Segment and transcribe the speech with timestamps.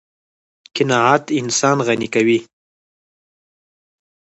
[0.75, 2.39] قناعت انسان غني کوي.